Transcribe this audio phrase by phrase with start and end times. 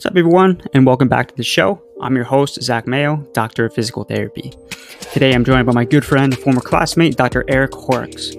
[0.00, 1.82] What's up, everyone, and welcome back to the show.
[2.00, 4.50] I'm your host, Zach Mayo, Doctor of Physical Therapy.
[5.12, 7.44] Today, I'm joined by my good friend, former classmate, Dr.
[7.48, 8.34] Eric Horrocks.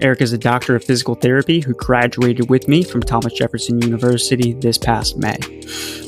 [0.00, 4.52] Eric is a doctor of physical therapy who graduated with me from Thomas Jefferson University
[4.52, 5.36] this past May.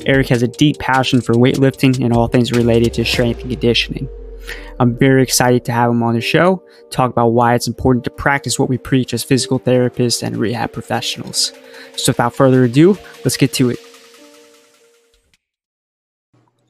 [0.07, 4.09] Eric has a deep passion for weightlifting and all things related to strength and conditioning.
[4.79, 8.11] I'm very excited to have him on the show, talk about why it's important to
[8.11, 11.53] practice what we preach as physical therapists and rehab professionals.
[11.97, 13.81] So, without further ado, let's get to it.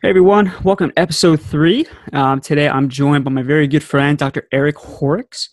[0.03, 1.87] Hey everyone, welcome to episode three.
[2.13, 4.49] Um, today I'm joined by my very good friend, Dr.
[4.51, 5.51] Eric Horrocks.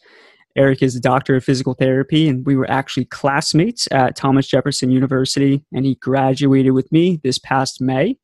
[0.55, 4.89] Eric is a doctor of physical therapy, and we were actually classmates at Thomas Jefferson
[4.89, 8.17] University, and he graduated with me this past May.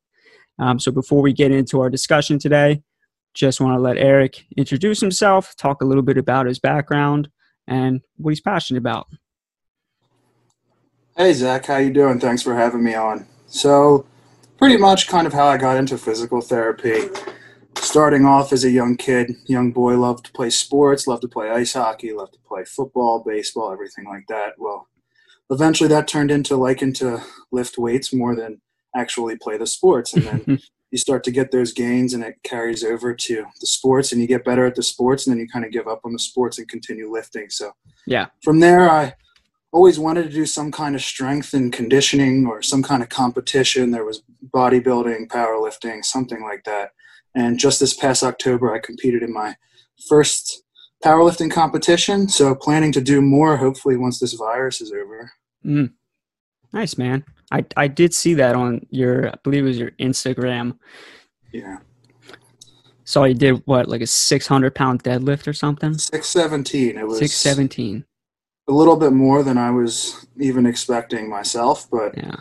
[0.58, 2.82] Um, so before we get into our discussion today,
[3.32, 7.28] just want to let Eric introduce himself, talk a little bit about his background,
[7.68, 9.06] and what he's passionate about.
[11.16, 12.18] Hey Zach, how you doing?
[12.18, 13.26] Thanks for having me on.
[13.46, 14.06] So
[14.58, 17.08] pretty much kind of how I got into physical therapy.
[17.76, 21.50] Starting off as a young kid, young boy, loved to play sports, loved to play
[21.50, 24.54] ice hockey, loved to play football, baseball, everything like that.
[24.58, 24.88] Well,
[25.50, 28.60] eventually that turned into liking to lift weights more than
[28.94, 30.14] actually play the sports.
[30.14, 34.12] And then you start to get those gains and it carries over to the sports
[34.12, 36.12] and you get better at the sports and then you kind of give up on
[36.12, 37.50] the sports and continue lifting.
[37.50, 37.72] So
[38.06, 39.14] yeah, from there I
[39.76, 43.90] always wanted to do some kind of strength and conditioning or some kind of competition.
[43.90, 46.92] There was bodybuilding, powerlifting, something like that.
[47.34, 49.54] And just this past October, I competed in my
[50.08, 50.62] first
[51.04, 52.26] powerlifting competition.
[52.26, 55.30] So planning to do more, hopefully, once this virus is over.
[55.62, 55.92] Mm.
[56.72, 57.26] Nice, man.
[57.52, 60.78] I, I did see that on your, I believe it was your Instagram.
[61.52, 61.80] Yeah.
[63.04, 65.98] So you did what, like a 600 pound deadlift or something?
[65.98, 66.96] 617.
[66.96, 68.06] It was 617
[68.68, 72.36] a little bit more than I was even expecting myself, but yeah.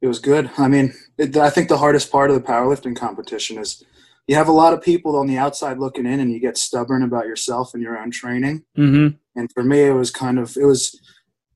[0.00, 0.50] it was good.
[0.58, 3.84] I mean, it, I think the hardest part of the powerlifting competition is
[4.26, 7.02] you have a lot of people on the outside looking in, and you get stubborn
[7.02, 8.64] about yourself and your own training.
[8.76, 9.16] Mm-hmm.
[9.36, 11.00] And for me, it was kind of it was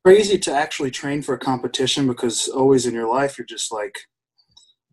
[0.04, 3.98] crazy to actually train for a competition because always in your life you're just like,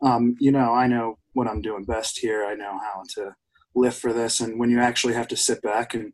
[0.01, 2.45] um, you know, I know what I'm doing best here.
[2.45, 3.35] I know how to
[3.75, 6.13] lift for this, and when you actually have to sit back and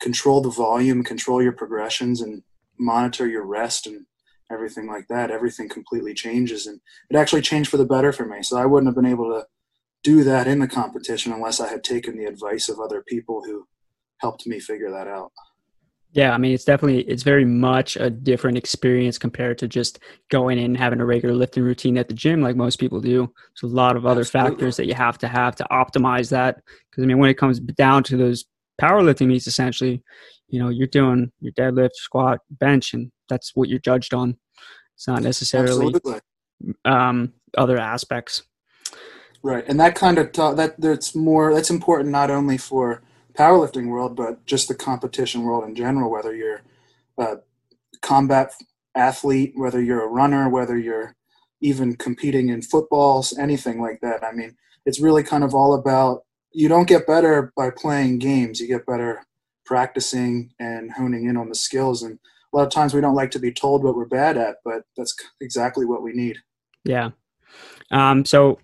[0.00, 2.42] control the volume, control your progressions, and
[2.78, 4.06] monitor your rest and
[4.50, 6.66] everything like that, everything completely changes.
[6.66, 6.80] And
[7.10, 8.42] it actually changed for the better for me.
[8.42, 9.46] So I wouldn't have been able to
[10.04, 13.66] do that in the competition unless I had taken the advice of other people who
[14.18, 15.32] helped me figure that out.
[16.12, 19.98] Yeah, I mean it's definitely it's very much a different experience compared to just
[20.30, 23.30] going in and having a regular lifting routine at the gym like most people do.
[23.60, 24.50] There's a lot of other Absolutely.
[24.50, 26.62] factors that you have to have to optimize that.
[26.90, 28.46] Because I mean, when it comes down to those
[28.80, 30.02] powerlifting meets essentially,
[30.48, 34.36] you know, you're doing your deadlift, squat, bench, and that's what you're judged on.
[34.94, 35.94] It's not necessarily
[36.84, 38.42] um, other aspects.
[39.42, 43.02] Right, and that kind of ta- that that's more that's important not only for
[43.34, 46.10] powerlifting world, but just the competition world in general.
[46.10, 46.62] Whether you're
[47.18, 47.38] a
[48.00, 48.52] combat
[48.94, 51.14] athlete, whether you're a runner, whether you're
[51.60, 54.24] even competing in footballs, anything like that.
[54.24, 56.24] I mean, it's really kind of all about
[56.56, 58.60] you don't get better by playing games.
[58.60, 59.26] You get better
[59.66, 62.02] practicing and honing in on the skills.
[62.02, 62.18] And
[62.50, 64.84] a lot of times we don't like to be told what we're bad at, but
[64.96, 66.38] that's exactly what we need.
[66.82, 67.10] Yeah.
[67.90, 68.58] Um, so,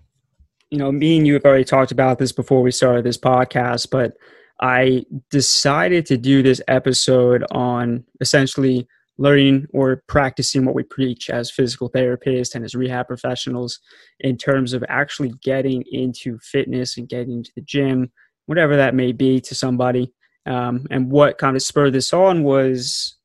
[0.71, 3.91] you know, me and you have already talked about this before we started this podcast,
[3.91, 4.17] but
[4.59, 8.87] I decided to do this episode on essentially
[9.17, 13.79] learning or practicing what we preach as physical therapists and as rehab professionals
[14.19, 18.11] in terms of actually getting into fitness and getting into the gym,
[18.47, 20.11] whatever that may be to somebody.
[20.45, 23.17] Um, and what kind of spurred this on was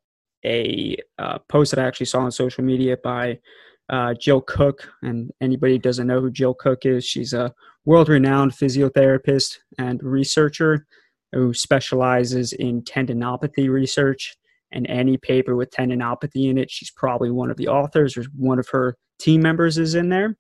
[0.44, 3.38] a uh, post that I actually saw on social media by
[3.88, 4.88] uh, Jill Cook.
[5.03, 7.53] And anybody doesn't know who Jill Cook is, she's a
[7.84, 10.87] world renowned physiotherapist and researcher
[11.32, 14.37] who specializes in tendinopathy research
[14.71, 18.59] and any paper with tendinopathy in it, she's probably one of the authors or one
[18.59, 20.37] of her team members is in there.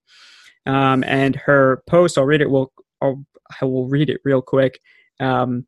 [0.66, 2.50] Um, and her post, I'll read it.
[2.50, 3.24] Well, I'll,
[3.60, 4.80] I will read it real quick.
[5.18, 5.66] Um,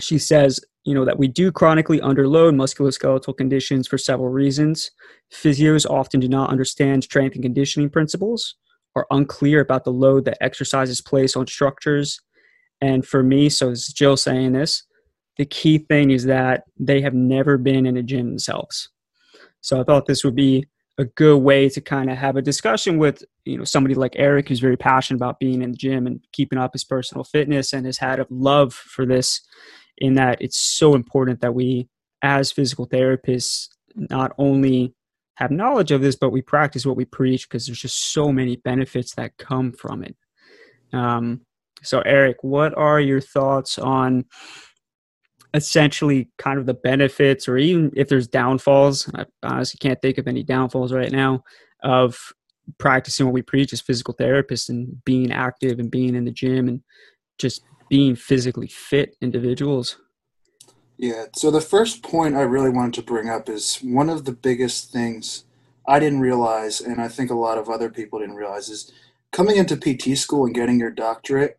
[0.00, 4.90] she says, you know, that we do chronically underload musculoskeletal conditions for several reasons.
[5.32, 8.56] Physios often do not understand strength and conditioning principles,
[8.96, 12.20] are unclear about the load that exercises place on structures.
[12.80, 14.84] And for me, so this is Jill saying this,
[15.36, 18.88] the key thing is that they have never been in a gym themselves.
[19.60, 20.66] So I thought this would be
[20.98, 24.48] a good way to kind of have a discussion with you know somebody like Eric
[24.48, 27.84] who's very passionate about being in the gym and keeping up his personal fitness and
[27.84, 29.40] has had a love for this
[29.98, 31.88] in that it's so important that we
[32.22, 34.94] as physical therapists not only
[35.36, 38.56] have knowledge of this, but we practice what we preach because there's just so many
[38.56, 40.16] benefits that come from it.
[40.92, 41.42] Um,
[41.82, 44.24] so, Eric, what are your thoughts on
[45.54, 49.10] essentially kind of the benefits, or even if there's downfalls?
[49.14, 51.44] I honestly can't think of any downfalls right now
[51.82, 52.18] of
[52.78, 56.68] practicing what we preach as physical therapists and being active and being in the gym
[56.68, 56.82] and
[57.38, 59.98] just being physically fit individuals.
[60.96, 61.26] Yeah.
[61.34, 64.92] So the first point I really wanted to bring up is one of the biggest
[64.92, 65.44] things
[65.86, 68.90] I didn't realize, and I think a lot of other people didn't realize, is
[69.32, 71.58] coming into PT school and getting your doctorate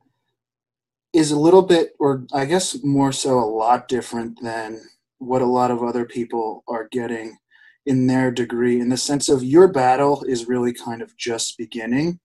[1.16, 4.82] is a little bit, or I guess more so, a lot different than
[5.18, 7.38] what a lot of other people are getting
[7.86, 12.20] in their degree in the sense of your battle is really kind of just beginning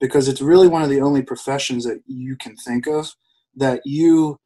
[0.00, 3.14] because it's really one of the only professions that you can think of
[3.56, 4.36] that you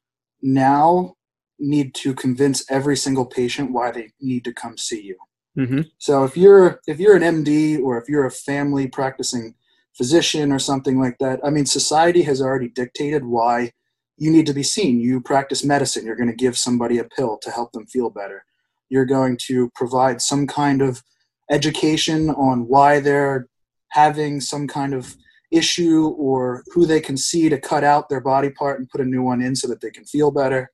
[0.42, 1.14] now
[1.58, 5.16] need to convince every single patient why they need to come see you.
[5.58, 5.80] Mm-hmm.
[5.98, 9.54] So if you're if you're an MD or if you're a family practicing
[9.96, 13.72] physician or something like that, I mean society has already dictated why
[14.16, 15.00] you need to be seen.
[15.00, 18.44] You practice medicine, you're going to give somebody a pill to help them feel better.
[18.88, 21.02] You're going to provide some kind of
[21.50, 23.48] education on why they're
[23.90, 25.16] having some kind of
[25.50, 29.04] issue or who they can see to cut out their body part and put a
[29.04, 30.70] new one in so that they can feel better.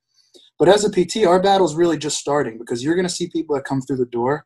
[0.57, 3.29] But as a PT, our battle is really just starting because you're going to see
[3.29, 4.45] people that come through the door,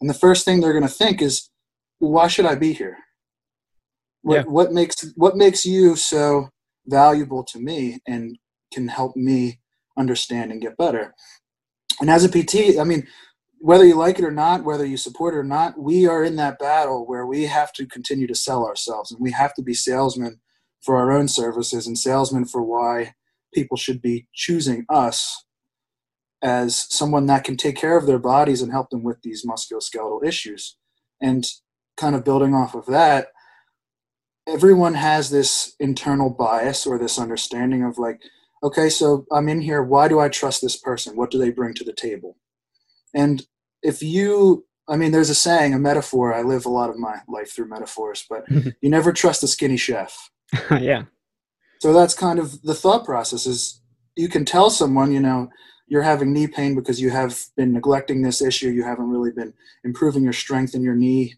[0.00, 1.50] and the first thing they're going to think is,
[1.98, 2.98] "Why should I be here?
[4.24, 4.42] What, yeah.
[4.42, 6.48] what makes what makes you so
[6.86, 8.38] valuable to me and
[8.72, 9.60] can help me
[9.98, 11.14] understand and get better?"
[12.00, 13.06] And as a PT, I mean,
[13.58, 16.36] whether you like it or not, whether you support it or not, we are in
[16.36, 19.74] that battle where we have to continue to sell ourselves and we have to be
[19.74, 20.40] salesmen
[20.82, 23.14] for our own services and salesmen for why
[23.54, 25.44] people should be choosing us
[26.42, 30.24] as someone that can take care of their bodies and help them with these musculoskeletal
[30.24, 30.76] issues.
[31.20, 31.46] And
[31.96, 33.28] kind of building off of that,
[34.46, 38.20] everyone has this internal bias or this understanding of like,
[38.62, 39.82] okay, so I'm in here.
[39.82, 41.16] Why do I trust this person?
[41.16, 42.36] What do they bring to the table?
[43.14, 43.46] And
[43.82, 46.34] if you, I mean, there's a saying, a metaphor.
[46.34, 48.44] I live a lot of my life through metaphors, but
[48.80, 50.30] you never trust a skinny chef.
[50.70, 51.04] yeah.
[51.80, 53.80] So that's kind of the thought process is
[54.16, 55.48] you can tell someone, you know,
[55.86, 58.70] you're having knee pain because you have been neglecting this issue.
[58.70, 59.52] You haven't really been
[59.84, 61.34] improving your strength in your knee,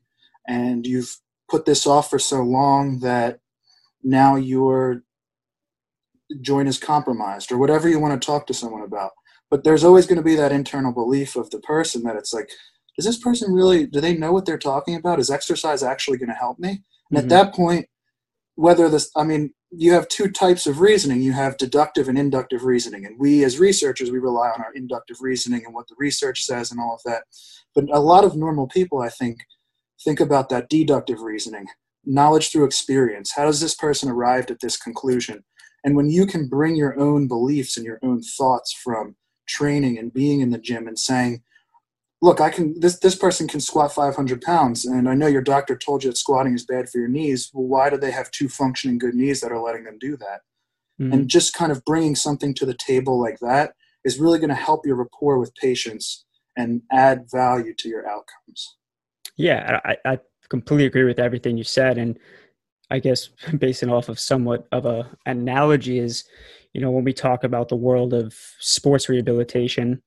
[0.46, 1.18] and you've
[1.48, 3.40] put this off for so long that
[4.02, 5.02] now your
[6.40, 9.12] joint is compromised, or whatever you want to talk to someone about.
[9.50, 12.50] But there's always going to be that internal belief of the person that it's like,
[12.96, 15.20] does this person really, do they know what they're talking about?
[15.20, 16.82] Is exercise actually going to help me?
[17.10, 17.18] And mm-hmm.
[17.18, 17.86] at that point,
[18.56, 21.20] whether this, I mean, you have two types of reasoning.
[21.20, 23.04] You have deductive and inductive reasoning.
[23.04, 26.70] And we, as researchers, we rely on our inductive reasoning and what the research says
[26.70, 27.24] and all of that.
[27.74, 29.38] But a lot of normal people, I think,
[30.02, 31.66] think about that deductive reasoning
[32.06, 33.32] knowledge through experience.
[33.34, 35.44] How does this person arrived at this conclusion?
[35.84, 39.16] And when you can bring your own beliefs and your own thoughts from
[39.48, 41.42] training and being in the gym and saying,
[42.22, 45.76] look, I can this this person can squat 500 pounds, and I know your doctor
[45.76, 47.50] told you that squatting is bad for your knees.
[47.52, 50.40] Well, why do they have two functioning good knees that are letting them do that?
[51.00, 51.12] Mm-hmm.
[51.12, 54.54] And just kind of bringing something to the table like that is really going to
[54.54, 56.24] help your rapport with patients
[56.56, 58.76] and add value to your outcomes.
[59.36, 60.18] Yeah, I, I
[60.48, 62.18] completely agree with everything you said, and
[62.90, 63.28] I guess
[63.58, 66.24] basing off of somewhat of a analogy is,
[66.72, 70.02] you know, when we talk about the world of sports rehabilitation,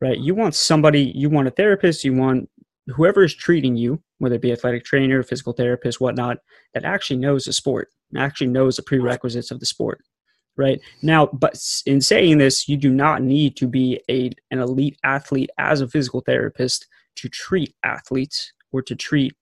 [0.00, 0.18] right?
[0.18, 2.48] You want somebody, you want a therapist, you want
[2.88, 6.38] whoever is treating you, whether it be athletic trainer, physical therapist, whatnot,
[6.74, 10.02] that actually knows the sport, actually knows the prerequisites of the sport,
[10.56, 10.80] right?
[11.02, 15.50] Now, but in saying this, you do not need to be a, an elite athlete
[15.58, 16.86] as a physical therapist
[17.16, 19.34] to treat athletes or to treat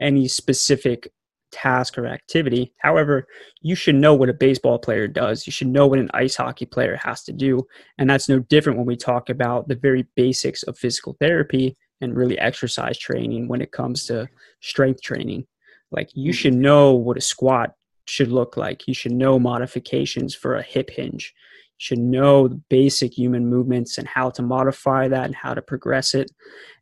[0.00, 1.12] any specific
[1.52, 2.72] task or activity.
[2.78, 3.28] However,
[3.60, 5.46] you should know what a baseball player does.
[5.46, 7.66] You should know what an ice hockey player has to do.
[7.98, 12.16] And that's no different when we talk about the very basics of physical therapy and
[12.16, 14.28] really exercise training when it comes to
[14.60, 15.46] strength training.
[15.92, 16.36] Like you mm-hmm.
[16.36, 17.74] should know what a squat
[18.06, 18.88] should look like.
[18.88, 21.32] You should know modifications for a hip hinge.
[21.78, 25.62] You should know the basic human movements and how to modify that and how to
[25.62, 26.32] progress it.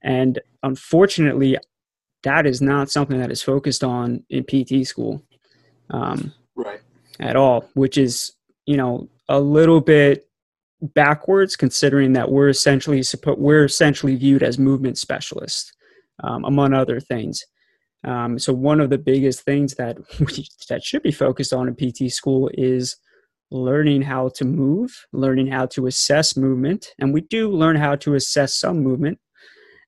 [0.03, 1.59] And unfortunately,
[2.23, 5.23] that is not something that is focused on in PT school,
[5.91, 6.81] um, right?
[7.19, 8.33] At all, which is
[8.67, 10.29] you know a little bit
[10.81, 13.03] backwards considering that we're essentially
[13.37, 15.73] we're essentially viewed as movement specialists,
[16.23, 17.45] um, among other things.
[18.03, 21.77] Um, so one of the biggest things that we, that should be focused on in
[21.77, 22.97] PT school is
[23.51, 28.15] learning how to move, learning how to assess movement, and we do learn how to
[28.15, 29.19] assess some movement,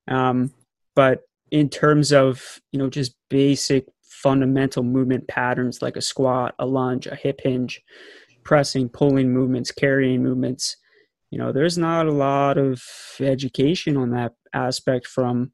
[0.08, 0.52] um,
[0.94, 1.20] but
[1.52, 7.06] in terms of you know just basic fundamental movement patterns like a squat, a lunge,
[7.06, 7.80] a hip hinge,
[8.42, 10.76] pressing, pulling movements, carrying movements.
[11.30, 12.82] You know, there's not a lot of
[13.20, 15.52] education on that aspect from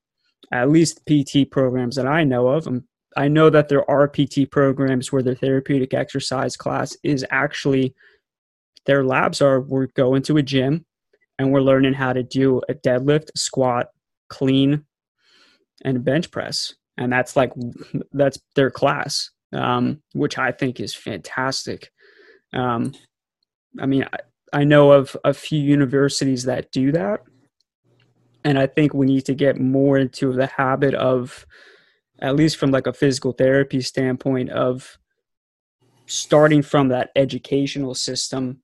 [0.52, 2.66] at least PT programs that I know of.
[2.66, 2.84] Um,
[3.16, 7.94] I know that there are PT programs where the therapeutic exercise class is actually
[8.86, 10.84] their labs are we're going to a gym
[11.38, 13.88] and we're learning how to do a deadlift, squat,
[14.28, 14.84] clean,
[15.84, 16.74] and bench press.
[16.96, 17.52] And that's like
[18.12, 21.90] that's their class, um, which I think is fantastic.
[22.52, 22.94] Um,
[23.78, 24.18] I mean, I,
[24.60, 27.22] I know of a few universities that do that,
[28.44, 31.46] and I think we need to get more into the habit of,
[32.20, 34.98] at least from like a physical therapy standpoint, of
[36.06, 38.60] starting from that educational system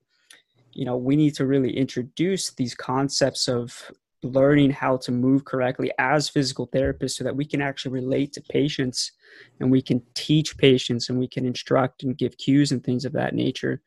[0.74, 3.90] you know we need to really introduce these concepts of
[4.24, 8.40] learning how to move correctly as physical therapists so that we can actually relate to
[8.42, 9.12] patients
[9.60, 13.12] and we can teach patients and we can instruct and give cues and things of
[13.12, 13.82] that nature.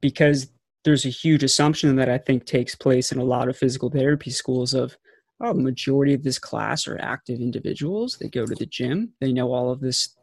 [0.00, 0.48] Because
[0.86, 4.30] there's a huge assumption that i think takes place in a lot of physical therapy
[4.30, 4.96] schools of
[5.40, 8.16] oh the majority of this class are active individuals.
[8.16, 9.12] They go to the gym.
[9.20, 10.16] They know all of this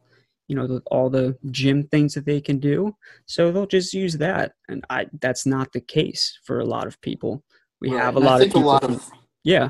[0.48, 2.96] you know the, all the gym things that they can do.
[3.26, 4.54] So they'll just use that.
[4.70, 7.44] And i that's not the case for a lot of people.
[7.82, 8.02] We right.
[8.02, 9.12] have a lot of people a lot of
[9.44, 9.70] yeah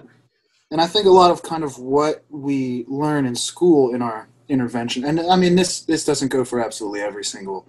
[0.72, 4.28] and i think a lot of kind of what we learn in school in our
[4.50, 7.68] intervention and i mean this this doesn't go for absolutely every single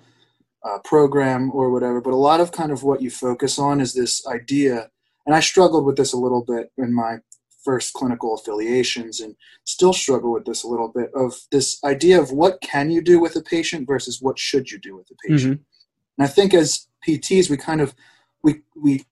[0.65, 3.93] uh, program or whatever but a lot of kind of what you focus on is
[3.93, 4.89] this idea
[5.27, 7.19] and i struggled with this a little bit in my
[7.65, 9.35] first clinical affiliations and
[9.65, 13.19] still struggle with this a little bit of this idea of what can you do
[13.19, 15.55] with a patient versus what should you do with a patient.
[15.55, 16.23] Mm-hmm.
[16.23, 17.95] And I think as PTs, we kind of
[18.43, 19.05] we we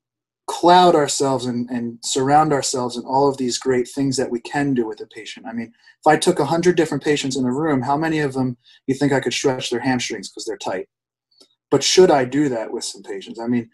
[0.52, 4.74] cloud ourselves and, and surround ourselves in all of these great things that we can
[4.74, 5.46] do with a patient.
[5.46, 8.34] I mean, if I took a hundred different patients in a room, how many of
[8.34, 10.90] them you think I could stretch their hamstrings because they're tight?
[11.70, 13.40] But should I do that with some patients?
[13.40, 13.70] I mean,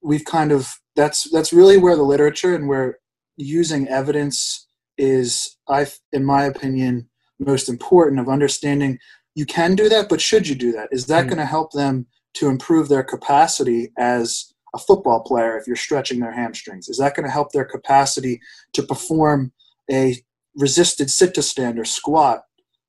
[0.00, 2.98] we've kind of that's that's really where the literature and where
[3.36, 4.64] using evidence
[4.96, 7.08] is, I, in my opinion,
[7.40, 9.00] most important of understanding
[9.34, 10.88] you can do that, but should you do that?
[10.92, 15.56] Is that mm going to help them to improve their capacity as a football player
[15.56, 16.88] if you're stretching their hamstrings?
[16.88, 18.40] Is that going to help their capacity
[18.74, 19.52] to perform
[19.90, 20.22] a
[20.54, 22.42] resisted sit to stand or squat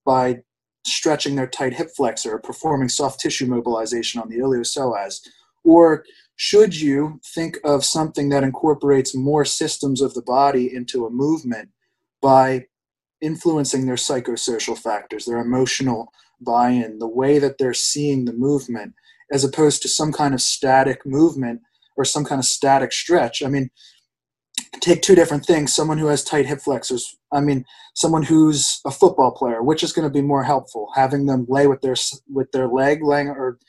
[0.05, 0.41] by
[0.85, 5.19] stretching their tight hip flexor or performing soft tissue mobilization on the iliopsoas?
[5.63, 11.09] Or should you think of something that incorporates more systems of the body into a
[11.09, 11.69] movement
[12.21, 12.67] by
[13.21, 18.93] influencing their psychosocial factors, their emotional buy in, the way that they're seeing the movement,
[19.31, 21.61] as opposed to some kind of static movement
[21.97, 23.43] or some kind of static stretch?
[23.43, 23.69] I mean,
[24.79, 25.73] take two different things.
[25.73, 27.15] Someone who has tight hip flexors.
[27.31, 30.89] I mean someone who's a football player which is going to be more helpful?
[30.95, 31.95] Having them lay with their
[32.29, 33.59] with their leg laying or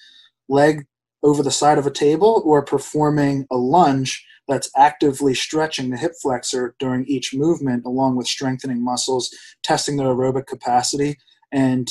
[0.49, 0.87] leg
[1.23, 6.13] over the side of a table or performing a lunge that's actively stretching the hip
[6.23, 9.31] flexor during each movement along with strengthening muscles
[9.63, 11.17] testing their aerobic capacity
[11.53, 11.89] and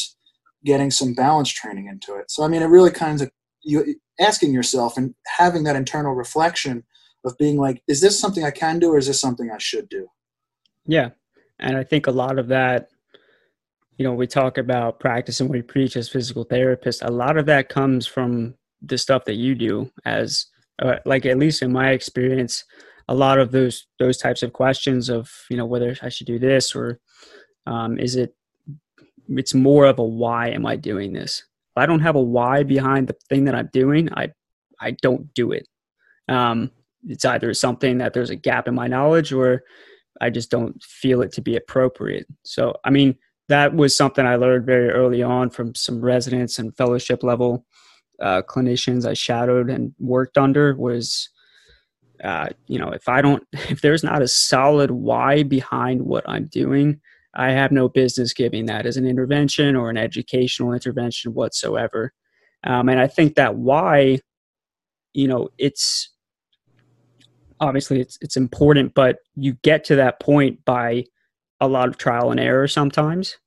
[0.65, 2.31] getting some balance training into it.
[2.31, 3.29] So i mean it really kind of
[3.67, 6.83] you asking yourself and having that internal reflection
[7.25, 9.89] of being like is this something i can do or is this something i should
[9.89, 10.07] do?
[10.85, 11.09] Yeah.
[11.59, 12.89] And i think a lot of that
[13.97, 17.05] you know we talk about practice and we preach as physical therapists.
[17.05, 20.45] A lot of that comes from the stuff that you do as
[20.81, 22.63] uh, like at least in my experience
[23.07, 26.39] a lot of those those types of questions of you know whether i should do
[26.39, 26.99] this or
[27.65, 28.35] um, is it
[29.29, 31.43] it's more of a why am i doing this
[31.77, 34.29] i don't have a why behind the thing that i'm doing i
[34.79, 35.67] i don't do it.
[36.29, 36.71] Um,
[37.07, 39.63] it's either something that there's a gap in my knowledge or
[40.19, 42.27] i just don't feel it to be appropriate.
[42.43, 43.15] So i mean
[43.49, 47.65] that was something i learned very early on from some residents and fellowship level
[48.21, 51.29] uh, clinicians I shadowed and worked under was,
[52.23, 56.45] uh, you know, if I don't, if there's not a solid why behind what I'm
[56.45, 57.01] doing,
[57.37, 62.11] I have no business giving that as an intervention or an educational intervention whatsoever.
[62.63, 64.19] Um, and I think that why,
[65.13, 66.09] you know, it's
[67.59, 71.05] obviously it's it's important, but you get to that point by
[71.61, 73.37] a lot of trial and error sometimes.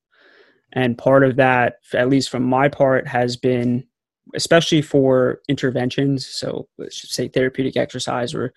[0.73, 3.85] And part of that, at least from my part, has been
[4.37, 6.27] especially for interventions.
[6.27, 8.53] So let's say therapeutic exercise or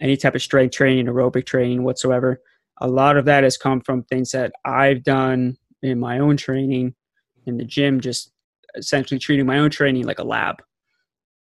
[0.00, 2.40] any type of strength training, aerobic training whatsoever.
[2.82, 6.96] A lot of that has come from things that I've done in my own training
[7.46, 8.32] in the gym, just
[8.74, 10.56] essentially treating my own training like a lab.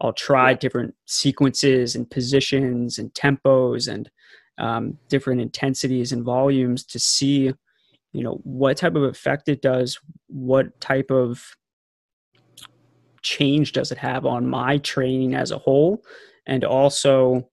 [0.01, 4.11] I'll try different sequences and positions and tempos and
[4.59, 7.53] um, different intensities and volumes to see
[8.13, 11.55] you know what type of effect it does what type of
[13.23, 16.03] change does it have on my training as a whole
[16.47, 17.49] and also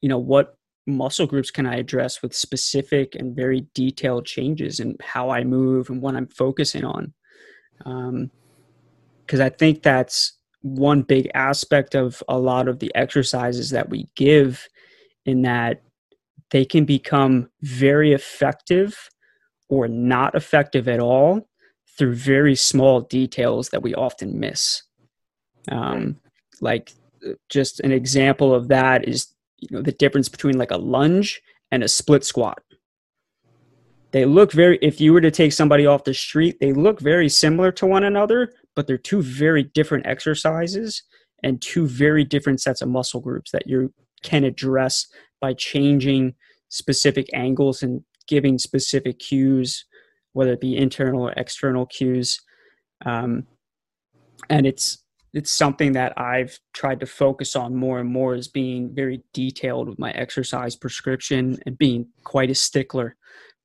[0.00, 0.57] you know what
[0.88, 5.90] muscle groups can i address with specific and very detailed changes in how i move
[5.90, 7.12] and what i'm focusing on
[7.78, 13.88] because um, i think that's one big aspect of a lot of the exercises that
[13.88, 14.66] we give
[15.24, 15.82] in that
[16.50, 19.10] they can become very effective
[19.68, 21.48] or not effective at all
[21.96, 24.82] through very small details that we often miss.
[25.70, 26.18] Um,
[26.60, 26.92] like
[27.26, 31.40] uh, just an example of that is you know the difference between like a lunge
[31.70, 32.62] and a split squat.
[34.12, 37.28] They look very if you were to take somebody off the street, they look very
[37.28, 41.02] similar to one another, but they're two very different exercises
[41.42, 45.06] and two very different sets of muscle groups that you can address
[45.40, 46.34] by changing
[46.68, 49.84] specific angles and giving specific cues,
[50.32, 52.40] whether it be internal or external cues.
[53.04, 53.46] Um,
[54.50, 54.98] and it's
[55.34, 59.88] it's something that I've tried to focus on more and more is being very detailed
[59.88, 63.16] with my exercise prescription and being quite a stickler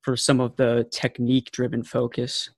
[0.02, 2.50] for some of the technique driven focus.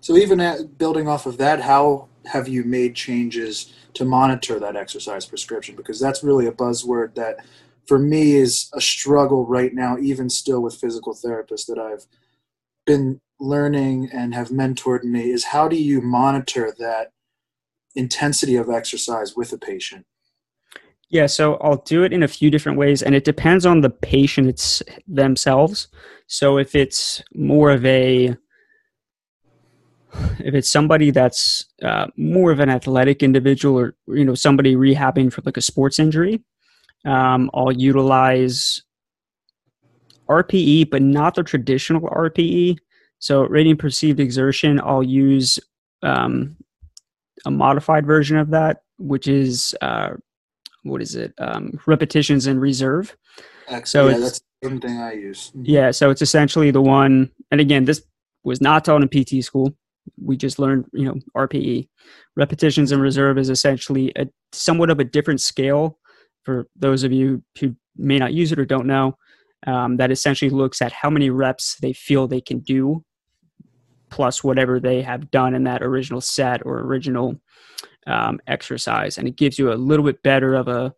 [0.00, 4.76] So even at, building off of that, how have you made changes to monitor that
[4.76, 5.76] exercise prescription?
[5.76, 7.36] Because that's really a buzzword that
[7.86, 12.06] for me is a struggle right now, even still with physical therapists that I've
[12.86, 17.12] been learning and have mentored me is how do you monitor that
[17.94, 20.06] intensity of exercise with a patient?
[21.10, 23.90] Yeah, so I'll do it in a few different ways, and it depends on the
[23.90, 25.88] patient it's themselves.
[26.26, 28.36] So if it's more of a
[30.38, 35.32] if it's somebody that's uh, more of an athletic individual or you know somebody rehabbing
[35.32, 36.40] for like a sports injury
[37.04, 38.82] um, I'll utilize
[40.28, 42.78] RPE, but not the traditional RPE.
[43.18, 45.58] So, rating perceived exertion, I'll use
[46.02, 46.56] um,
[47.46, 50.10] a modified version of that, which is uh,
[50.82, 51.34] what is it?
[51.38, 53.16] Um, repetitions in reserve.
[53.68, 53.86] Excellent.
[53.86, 55.48] So yeah, that's the same thing I use.
[55.50, 55.62] Mm-hmm.
[55.64, 58.02] Yeah, so it's essentially the one, and again, this
[58.44, 59.74] was not taught in PT school.
[60.22, 61.88] We just learned, you know, RPE.
[62.36, 65.98] Repetitions in reserve is essentially a somewhat of a different scale
[66.44, 69.16] for those of you who may not use it or don't know,
[69.66, 73.02] um, that essentially looks at how many reps they feel they can do
[74.10, 77.40] plus whatever they have done in that original set or original
[78.06, 80.94] um, exercise and it gives you a little bit better of a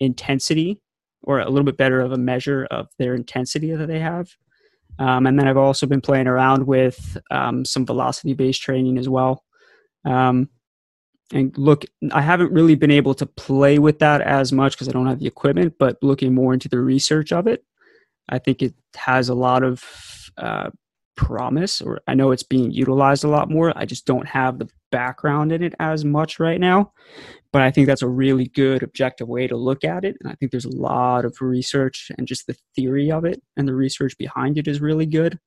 [0.00, 0.80] intensity
[1.22, 4.30] or a little bit better of a measure of their intensity that they have.
[4.98, 9.08] Um, and then i've also been playing around with um, some velocity based training as
[9.08, 9.44] well.
[10.04, 10.48] Um,
[11.32, 14.92] and look i haven't really been able to play with that as much because i
[14.92, 17.64] don't have the equipment but looking more into the research of it
[18.28, 19.84] i think it has a lot of
[20.38, 20.70] uh,
[21.16, 23.72] promise or i know it's being utilized a lot more.
[23.76, 26.92] I just don't have the background in it as much right now
[27.52, 30.34] but i think that's a really good objective way to look at it and i
[30.36, 34.16] think there's a lot of research and just the theory of it and the research
[34.18, 35.38] behind it is really good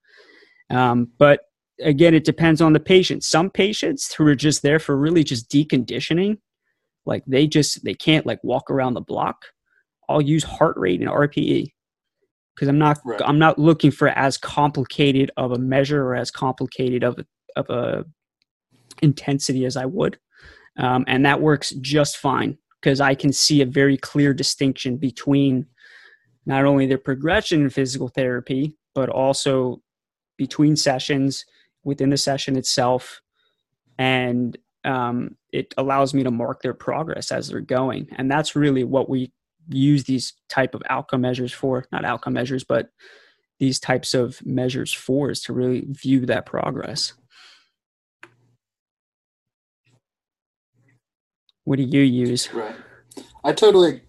[0.71, 1.41] um, but
[1.83, 3.23] again, it depends on the patient.
[3.23, 6.37] Some patients who are just there for really just deconditioning,
[7.05, 9.45] like they just they can't like walk around the block.
[10.09, 11.71] I'll use heart rate and RPE
[12.55, 13.21] because I'm not right.
[13.23, 17.25] I'm not looking for as complicated of a measure or as complicated of a,
[17.59, 18.05] of a
[19.01, 20.17] intensity as I would,
[20.77, 25.67] um, and that works just fine because I can see a very clear distinction between
[26.45, 29.81] not only the progression in physical therapy but also
[30.37, 31.45] between sessions
[31.83, 33.21] within the session itself.
[33.97, 38.07] And um, it allows me to mark their progress as they're going.
[38.17, 39.31] And that's really what we
[39.69, 42.89] use these type of outcome measures for not outcome measures but
[43.59, 47.13] these types of measures for is to really view that progress
[51.63, 52.75] what do you use right
[53.43, 54.01] i totally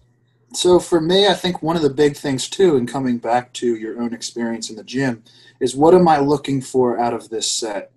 [0.53, 3.75] so for me i think one of the big things too in coming back to
[3.75, 5.23] your own experience in the gym
[5.63, 7.91] is what am I looking for out of this set?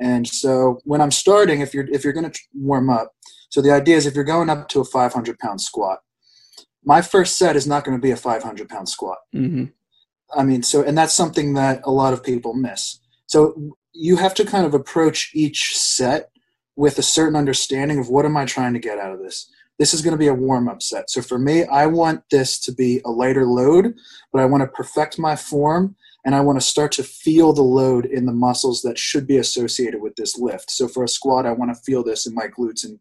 [0.00, 3.14] And so when I'm starting, if you're if you're going to warm up,
[3.50, 5.98] so the idea is if you're going up to a 500 pound squat,
[6.82, 9.18] my first set is not going to be a 500 pound squat.
[9.34, 9.66] Mm-hmm.
[10.34, 13.00] I mean, so and that's something that a lot of people miss.
[13.26, 16.30] So you have to kind of approach each set
[16.80, 19.50] with a certain understanding of what am I trying to get out of this.
[19.78, 21.10] This is going to be a warm up set.
[21.10, 23.96] So for me, I want this to be a lighter load,
[24.32, 27.60] but I want to perfect my form and I want to start to feel the
[27.60, 30.70] load in the muscles that should be associated with this lift.
[30.70, 32.98] So for a squat, I want to feel this in my glutes and,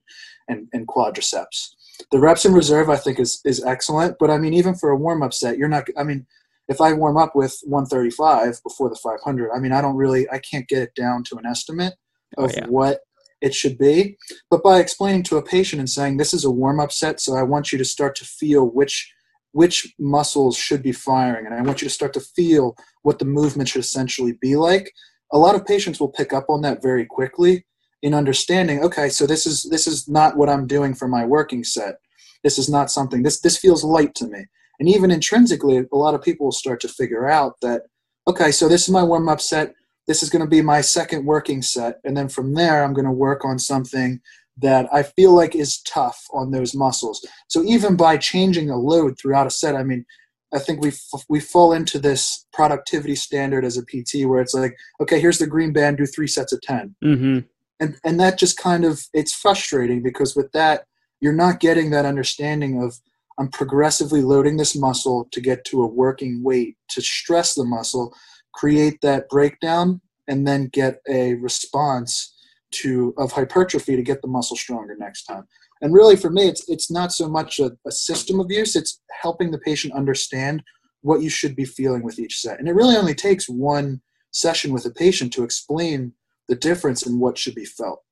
[0.50, 1.70] and, and quadriceps.
[2.12, 4.18] The reps in reserve, I think, is, is excellent.
[4.20, 6.28] But I mean, even for a warm up set, you're not, I mean,
[6.68, 10.40] if I warm up with 135 before the 500, I mean, I don't really, I
[10.40, 11.94] can't get it down to an estimate
[12.38, 12.68] Oh, of yeah.
[12.68, 13.00] what
[13.42, 14.18] it should be.
[14.50, 17.36] But by explaining to a patient and saying, this is a warm up set, so
[17.36, 19.14] I want you to start to feel which
[19.52, 23.26] which muscles should be firing, and I want you to start to feel what the
[23.26, 24.94] movement should essentially be like.
[25.32, 27.66] A lot of patients will pick up on that very quickly
[28.04, 31.64] in understanding, okay, so this is this is not what I'm doing for my working
[31.64, 31.96] set.
[32.44, 34.46] This is not something this this feels light to me.
[34.80, 37.82] And even intrinsically, a lot of people will start to figure out that,
[38.28, 39.74] okay, so this is my warm up set.
[40.10, 42.00] This is going to be my second working set.
[42.04, 44.20] And then from there, I'm going to work on something
[44.58, 47.26] that I feel like is tough on those muscles.
[47.48, 50.06] So even by changing a load throughout a set, I mean,
[50.52, 54.56] I think we f- we fall into this productivity standard as a PT where it's
[54.56, 57.40] like, okay, here's the green band, do three sets of 10 Mm-hmm.
[57.80, 60.86] and and that just kind of it's frustrating because with that
[61.22, 63.00] you're not getting that understanding of
[63.38, 68.14] i'm progressively loading this muscle to get to a working weight to stress the muscle
[68.54, 72.36] create that breakdown and then get a response
[72.72, 75.44] to of hypertrophy to get the muscle stronger next time
[75.82, 79.02] and really for me it's it's not so much a, a system of use it's
[79.22, 80.62] helping the patient understand
[81.02, 84.72] what you should be feeling with each set and it really only takes one session
[84.72, 86.14] with a patient to explain
[86.48, 88.04] the difference in what should be felt.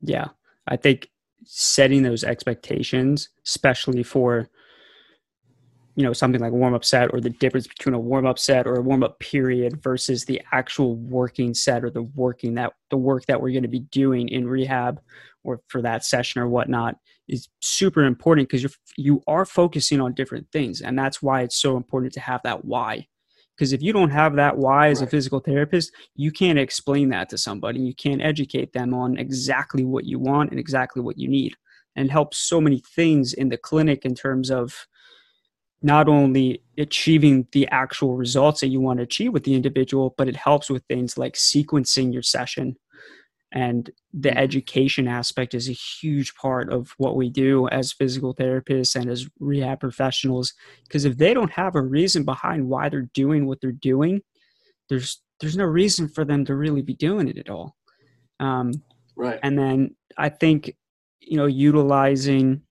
[0.00, 0.28] Yeah.
[0.66, 1.08] I think
[1.44, 4.48] setting those expectations, especially for
[5.96, 8.66] you know something like warm up set or the difference between a warm up set
[8.66, 12.96] or a warm up period versus the actual working set or the working that the
[12.96, 15.00] work that we're going to be doing in rehab
[15.42, 16.96] or for that session or whatnot
[17.28, 21.56] is super important because you're you are focusing on different things and that's why it's
[21.56, 23.06] so important to have that why.
[23.56, 27.30] Because if you don't have that why as a physical therapist you can't explain that
[27.30, 31.26] to somebody you can't educate them on exactly what you want and exactly what you
[31.26, 31.54] need
[31.96, 34.86] and it helps so many things in the clinic in terms of
[35.82, 40.28] not only achieving the actual results that you want to achieve with the individual, but
[40.28, 42.76] it helps with things like sequencing your session.
[43.52, 44.38] And the Mhm.
[44.38, 49.28] education aspect is a huge part of what we do as physical therapists and as
[49.38, 50.52] rehab professionals.
[50.84, 54.22] Because if they don't have a reason behind why they're doing what they're doing,
[54.88, 57.76] there's there's no reason for them to really be doing it at all.
[58.40, 58.82] Um,
[59.16, 59.42] Right.
[59.42, 60.76] and then I think
[61.20, 62.62] you know utilizing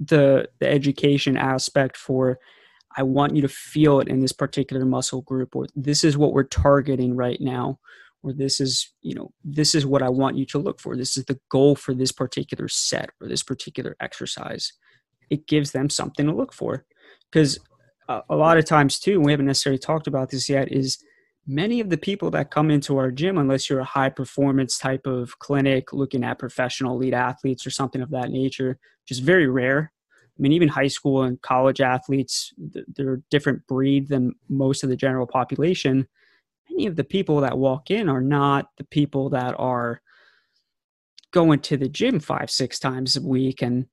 [0.00, 2.38] the the education aspect for
[2.96, 6.32] I want you to feel it in this particular muscle group or this is what
[6.32, 7.78] we're targeting right now
[8.22, 10.96] or this is you know this is what I want you to look for.
[10.96, 14.72] This is the goal for this particular set or this particular exercise.
[15.28, 16.84] It gives them something to look for.
[17.30, 17.60] Because
[18.08, 20.98] a, lot of times too we haven't necessarily talked about this yet is
[21.46, 25.06] many of the people that come into our gym unless you're a high performance type
[25.06, 29.92] of clinic looking at professional elite athletes or something of that nature is very rare.
[30.38, 34.88] I mean even high school and college athletes, they're a different breed than most of
[34.88, 36.06] the general population.
[36.70, 40.00] Many of the people that walk in are not the people that are
[41.32, 43.86] going to the gym five six times a week and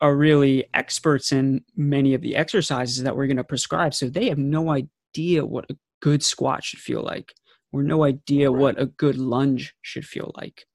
[0.00, 3.94] are really experts in many of the exercises that we're going to prescribe.
[3.94, 7.32] So they have no idea what a good squat should feel like
[7.72, 8.60] or no idea Right.
[8.60, 10.66] what a good lunge should feel like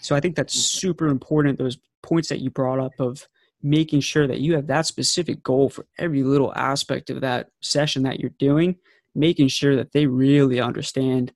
[0.00, 3.28] so i think that's super important those points that you brought up of
[3.62, 8.02] making sure that you have that specific goal for every little aspect of that session
[8.04, 8.76] that you're doing
[9.14, 11.34] making sure that they really understand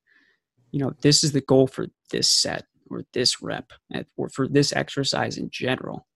[0.72, 3.70] you know this is the goal for this set or this rep
[4.16, 6.06] or for this exercise in general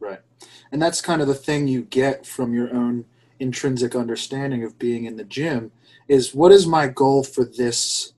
[0.00, 0.20] Right.
[0.72, 3.04] And that's kind of the thing you get from your own
[3.40, 5.72] intrinsic understanding of being in the gym
[6.08, 8.12] is what is my goal for this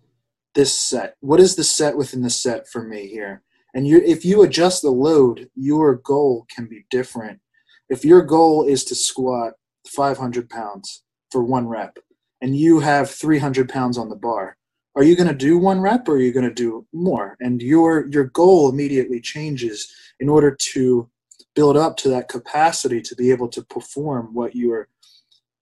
[0.54, 1.16] this set?
[1.20, 3.42] What is the set within the set for me here?
[3.74, 7.40] And you if you adjust the load, your goal can be different.
[7.88, 9.54] If your goal is to squat
[9.88, 11.98] 500 pounds for one rep
[12.40, 14.56] and you have 300 pounds on the bar,
[14.94, 17.36] are you going to do one rep or are you going to do more?
[17.40, 21.08] And your your goal immediately changes in order to
[21.54, 24.88] build up to that capacity to be able to perform what your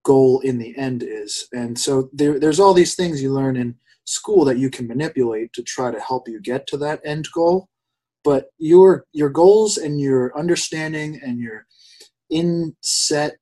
[0.04, 1.46] goal in the end is.
[1.52, 5.52] And so there, there's all these things you learn in school that you can manipulate
[5.52, 7.68] to try to help you get to that end goal.
[8.24, 11.66] But your your goals and your understanding and your
[12.30, 13.36] in set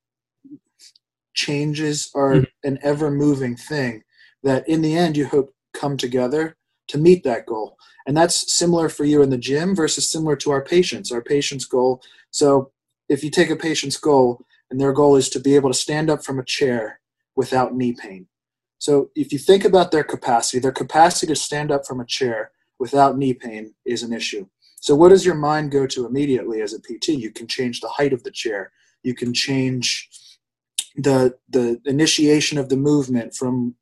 [1.35, 2.47] changes are Mhm.
[2.64, 4.03] an ever moving thing
[4.42, 6.57] that in the end you hope come together
[6.88, 7.77] to meet that goal.
[8.07, 11.12] And that's similar for you in the gym versus similar to our patients.
[11.12, 12.03] Our patients' goal.
[12.31, 12.73] So
[13.09, 16.11] if you take a patient's goal and their goal is to be able to stand
[16.11, 17.00] up from a chair
[17.37, 18.26] without knee pain.
[18.78, 22.52] So if you think about their capacity, their capacity to stand up from a chair
[22.78, 24.46] without knee pain is an issue.
[24.81, 27.09] So what does your mind go to immediately as a PT?
[27.09, 28.72] You can change the height of the chair.
[29.02, 30.09] You can change
[30.96, 33.74] the the initiation of the movement from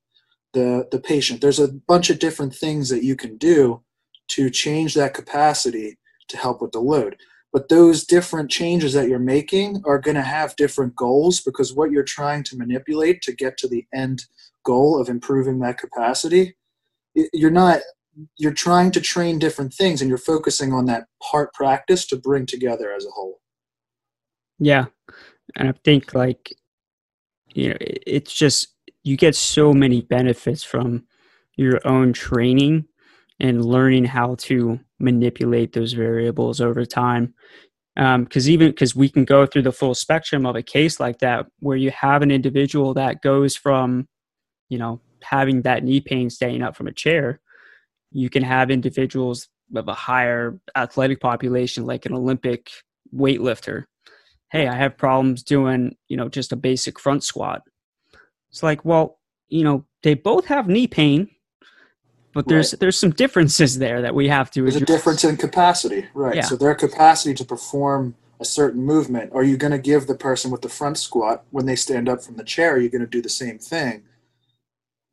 [0.53, 1.41] the the patient.
[1.41, 3.83] There's a bunch of different things that you can do
[4.29, 7.17] to change that capacity to help with the load.
[7.57, 11.91] But those different changes that you're making are going to have different goals because what
[11.91, 14.27] you're trying to manipulate to get to the end
[14.63, 16.55] goal of improving that capacity,
[17.15, 17.81] you're not
[18.37, 22.45] you're trying to train different things and you're focusing on that part practice to bring
[22.45, 23.41] together as a whole.
[24.59, 24.85] Yeah.
[25.57, 26.53] And I think like
[27.55, 28.69] you know it's just
[29.03, 31.07] you get so many benefits from
[31.57, 32.85] your own training
[33.41, 37.35] and learning how to manipulate those variables over time.
[37.95, 41.19] Because um, even because we can go through the full spectrum of a case like
[41.21, 44.07] that where you have an individual that goes from
[44.69, 47.41] you know having that knee pain staying up from a chair
[48.11, 52.71] you can have individuals of a higher athletic population like an olympic
[53.15, 53.85] weightlifter.
[54.51, 57.63] Hey i have problems doing you know just a basic front squat.
[58.51, 59.19] It's like well
[59.49, 61.31] you know they both have knee pain
[62.37, 62.81] but there's right.
[62.81, 64.91] there's some differences there that we have to there's address.
[64.91, 66.43] a difference in capacity right yeah.
[66.43, 70.51] so their capacity to perform a certain movement are you going to give the person
[70.51, 73.07] with the front squat when they stand up from the chair are you going to
[73.07, 74.03] do the same thing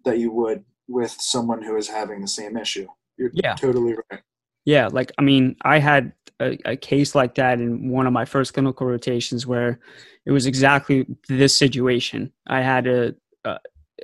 [0.04, 3.56] that you would with someone who is having the same issue you're yeah.
[3.56, 4.22] totally right
[4.66, 8.26] yeah like i mean i had a, a case like that in one of my
[8.26, 9.80] first clinical rotations where
[10.26, 13.58] it was exactly this situation i had a, a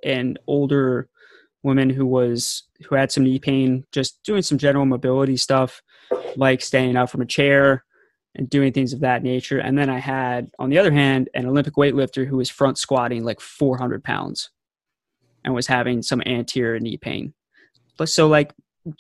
[0.05, 1.09] an older
[1.63, 5.81] woman who was who had some knee pain, just doing some general mobility stuff,
[6.35, 7.83] like standing up from a chair
[8.35, 9.59] and doing things of that nature.
[9.59, 13.23] And then I had, on the other hand, an Olympic weightlifter who was front squatting
[13.23, 14.49] like 400 pounds
[15.43, 17.33] and was having some anterior knee pain.
[18.05, 18.53] So, like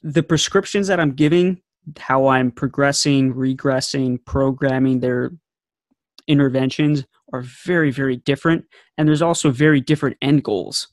[0.03, 1.61] the prescriptions that I'm giving,
[1.97, 5.31] how I'm progressing, regressing, programming their
[6.27, 8.65] interventions are very, very different.
[8.97, 10.87] And there's also very different end goals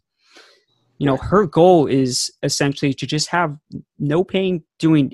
[0.98, 3.56] you know her goal is essentially to just have
[3.98, 5.12] no pain doing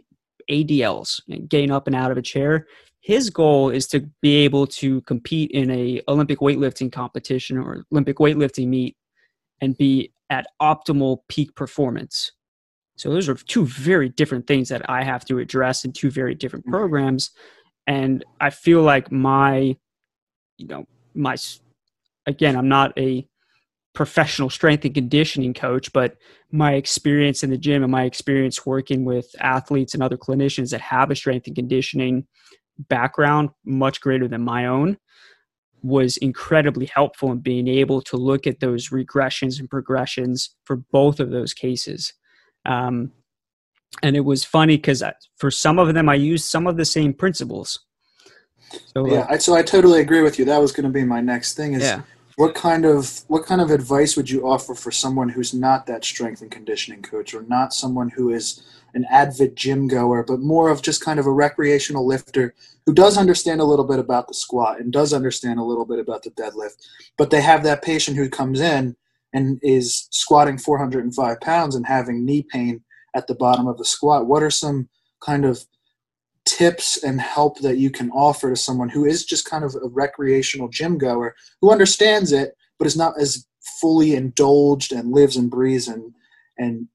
[0.51, 2.67] adls getting up and out of a chair.
[3.01, 8.19] His goal is to be able to compete in a olympic weightlifting competition or olympic
[8.19, 8.97] weightlifting meet
[9.61, 12.33] and be at optimal peak performance.
[12.97, 16.35] So those are two very different things that i have to address in two very
[16.35, 16.75] different mm-hmm.
[16.75, 17.31] programs.
[17.87, 19.77] And i feel like my
[20.59, 21.37] you know my
[22.27, 23.27] again i'm not a
[23.95, 26.17] professional strength and conditioning coach, but
[26.51, 30.81] my experience in the gym and my experience working with athletes and other clinicians that
[30.81, 32.27] have a strength and conditioning
[32.79, 34.97] background much greater than my own
[35.83, 41.21] was incredibly helpful in being able to look at those regressions and progressions for both
[41.21, 42.13] of those cases.
[42.65, 43.13] Um,
[44.03, 45.03] and it was funny because
[45.37, 47.81] for some of them, I used some of the same principles.
[48.95, 50.47] So, yeah, uh, so I totally agree with you.
[50.47, 51.75] That was going to be my next thing.
[51.75, 52.03] Is yeah
[52.37, 56.05] what kind of what kind of advice would you offer for someone who's not that
[56.05, 58.63] strength and conditioning coach or not someone who is
[58.95, 62.55] an avid gym goer but more of just kind of a recreational lifter
[62.87, 65.99] who does understand a little bit about the squat and does understand a little bit
[65.99, 68.97] about the deadlift but they have that patient who comes in
[69.33, 72.83] and is squatting 405 pounds and having knee pain
[73.15, 74.27] at the bottom of the squat?
[74.27, 74.89] What are some
[75.21, 75.65] kind of
[76.45, 79.89] tips and help that you can offer to someone who is just kind of a
[79.89, 83.47] recreational gym goer who understands it but is not as
[83.81, 86.13] fully indulged and lives and breathes and
[86.59, 86.89] and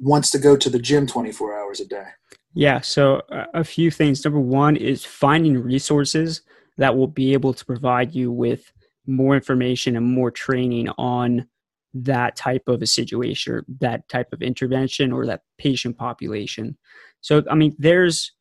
[0.00, 2.06] wants to go to the gym 24 hours a day.
[2.54, 4.24] Yeah so uh, a few things.
[4.24, 6.42] Number one is finding resources
[6.78, 8.72] that will be able to provide you with
[9.06, 11.46] more information and more training on
[11.92, 16.76] that type of a situation or that type of intervention or that patient population.
[17.20, 18.32] So i mean there's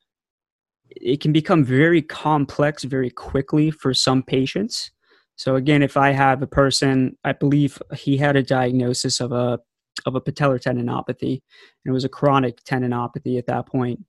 [1.01, 4.91] it can become very complex very quickly for some patients.
[5.35, 9.59] So again, if I have a person, I believe he had a diagnosis of a
[10.05, 14.03] of a patellar tendinopathy, and it was a chronic tendinopathy at that point.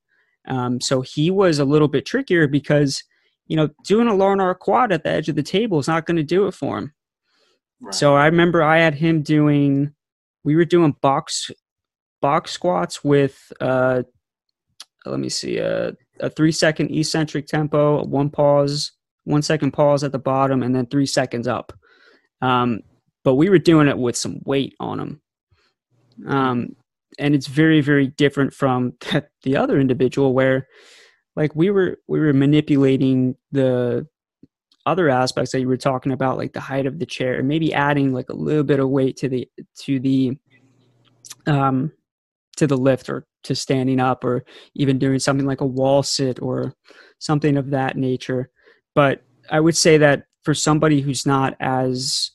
[0.47, 3.03] Um, so he was a little bit trickier because
[3.47, 6.17] you know doing a lower quad at the edge of the table is not going
[6.17, 6.93] to do it for him.
[7.81, 7.95] Right.
[7.95, 9.95] So I remember I had him doing,
[10.43, 11.51] we were doing box
[12.21, 14.03] box squats with uh,
[15.07, 18.93] let me see, uh, a three second eccentric tempo, one pause,
[19.25, 21.73] one second pause at the bottom, and then three seconds up.
[22.41, 22.81] Um,
[23.23, 25.23] but we were doing it with some weight on them.
[26.27, 26.77] Um,
[27.19, 28.95] and it's very, very different from
[29.43, 30.69] the other individual where
[31.37, 34.07] like we were we were manipulating the
[34.87, 37.73] other aspects that you were talking about like the height of the chair and maybe
[37.73, 40.37] adding like a little bit of weight to the to the
[41.47, 41.91] um
[42.57, 46.41] to the lift or to standing up or even doing something like a wall sit
[46.41, 46.75] or
[47.19, 48.51] something of that nature.
[48.95, 52.31] But I would say that for somebody who's not as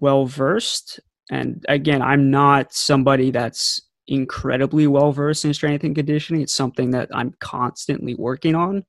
[0.00, 1.00] well versed.
[1.30, 6.42] And again, I'm not somebody that's incredibly well versed in strength and conditioning.
[6.42, 8.84] It's something that I'm constantly working on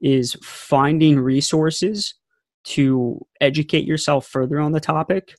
[0.00, 2.14] is finding resources
[2.64, 5.34] to educate yourself further on the topic.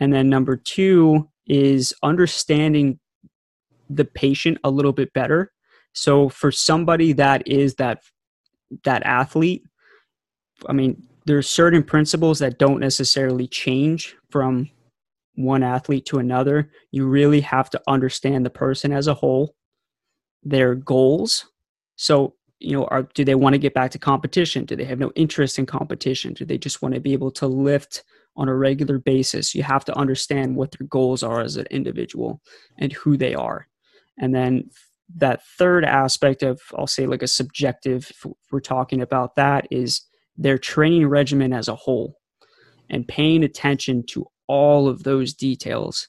[0.00, 2.98] And then number 2 is understanding
[3.90, 5.52] the patient a little bit better.
[5.92, 8.02] So for somebody that is that
[8.84, 9.64] that athlete,
[10.68, 14.70] I mean, there's certain principles that don't necessarily change from
[15.34, 16.70] one athlete to another.
[16.90, 19.54] You really have to understand the person as a whole,
[20.42, 21.46] their goals.
[21.96, 24.64] So, you know, are do they want to get back to competition?
[24.64, 26.34] Do they have no interest in competition?
[26.34, 28.04] Do they just want to be able to lift
[28.36, 29.54] on a regular basis?
[29.54, 32.40] You have to understand what their goals are as an individual
[32.78, 33.66] and who they are.
[34.20, 34.70] And then
[35.16, 40.02] that third aspect of, I'll say, like a subjective, if we're talking about that, is
[40.36, 42.16] their training regimen as a whole
[42.88, 46.08] and paying attention to all of those details.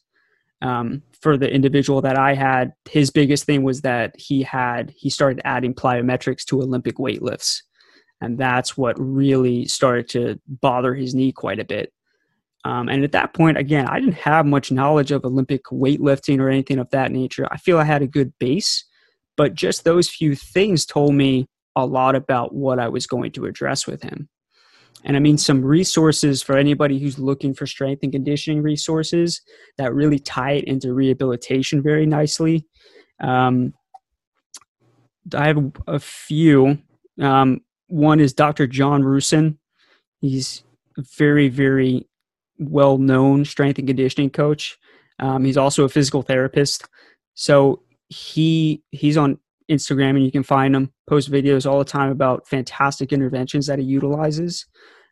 [0.62, 5.10] Um, for the individual that I had, his biggest thing was that he had he
[5.10, 7.62] started adding plyometrics to Olympic weightlifts,
[8.20, 11.92] and that's what really started to bother his knee quite a bit.
[12.64, 16.50] Um, and at that point, again, I didn't have much knowledge of Olympic weightlifting or
[16.50, 17.48] anything of that nature.
[17.52, 18.86] I feel I had a good base,
[19.36, 23.46] but just those few things told me a lot about what I was going to
[23.46, 24.30] address with him.
[25.04, 29.42] And I mean, some resources for anybody who's looking for strength and conditioning resources
[29.78, 32.68] that really tie it into rehabilitation very nicely.
[33.20, 33.74] Um,
[35.36, 36.78] I have a few.
[37.20, 38.68] Um, one is Dr.
[38.68, 39.58] John Rusin.
[40.20, 40.64] He's
[41.18, 42.08] very, very
[42.62, 44.78] well known strength and conditioning coach.
[45.20, 46.88] Um, he's also a physical therapist.
[47.34, 52.12] So he he's on Instagram and you can find him post videos all the time
[52.12, 54.66] about fantastic interventions that he utilizes.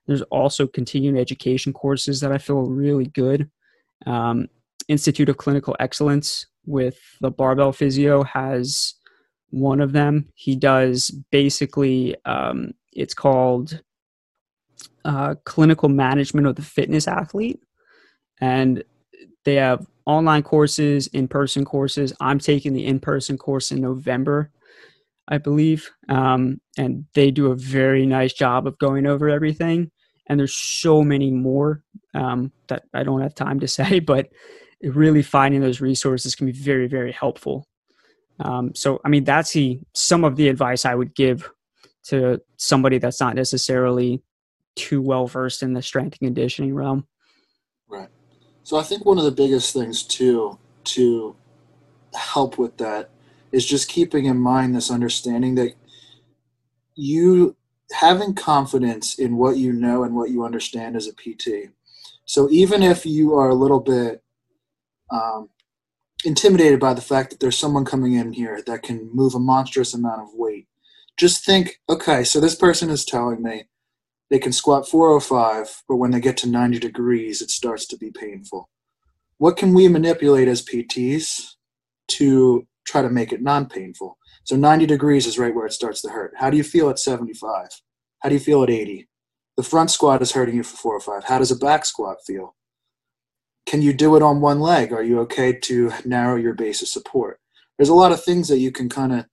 [0.07, 3.49] There's also continuing education courses that I feel really good.
[4.05, 4.47] Um,
[4.87, 8.95] Institute of Clinical Excellence with the Barbell Physio has
[9.51, 10.29] one of them.
[10.35, 13.81] He does basically, um, it's called
[15.05, 17.59] uh, Clinical Management of the Fitness Athlete.
[18.41, 18.83] And
[19.45, 22.13] they have online courses, in person courses.
[22.19, 24.51] I'm taking the in person course in November,
[25.27, 25.89] I believe.
[26.07, 29.91] Um, and they do a very nice job of going over everything.
[30.27, 31.83] And there's so many more
[32.13, 34.29] um, that I don't have time to say, but
[34.81, 37.67] really finding those resources can be very, very helpful.
[38.39, 41.49] Um, so, I mean, that's the, some of the advice I would give
[42.05, 44.23] to somebody that's not necessarily
[44.79, 47.05] too well versed in the strength and conditioning realm.
[47.89, 48.07] Right.
[48.63, 51.35] So I think one of the biggest things too to
[52.13, 53.09] help with that
[53.51, 55.73] is just keeping in mind this understanding that
[56.95, 57.57] you
[57.91, 61.71] having confidence in what you know and what you understand as a PT.
[62.25, 64.23] So even if you are a little bit
[65.11, 65.49] um,
[66.23, 69.93] intimidated by the fact that there's someone coming in here that can move a monstrous
[69.93, 70.67] amount of weight,
[71.17, 73.63] just think, okay, so this person is telling me
[74.29, 78.11] they can squat 405, but when they get to 90 degrees, it starts to be
[78.11, 78.69] painful.
[79.37, 81.53] What can we manipulate as PTs
[82.09, 84.17] to try to make it non painful?
[84.43, 86.33] So 90 degrees is right where it starts to hurt.
[86.37, 87.69] How do you feel at 75?
[88.19, 89.07] How do you feel at 80?
[89.57, 91.29] The front squat is hurting you for 405.
[91.29, 92.55] How does a back squat feel?
[93.65, 94.91] Can you do it on one leg?
[94.91, 97.39] Are you okay to narrow your base of support?
[97.77, 99.25] There's a lot of things that you can kind of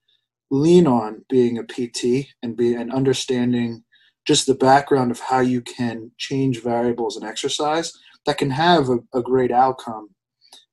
[0.51, 3.83] lean on being a PT and be and understanding
[4.27, 7.93] just the background of how you can change variables in exercise
[8.27, 10.11] that can have a, a great outcome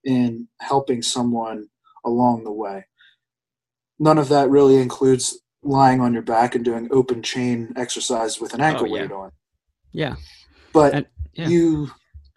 [0.03, 1.67] in helping someone
[2.03, 2.85] along the way.
[3.99, 8.53] None of that really includes lying on your back and doing open chain exercise with
[8.53, 9.01] an oh, ankle oh, yeah.
[9.01, 9.31] weight on.
[9.91, 10.15] Yeah.
[10.73, 11.47] But and, yeah.
[11.47, 11.91] you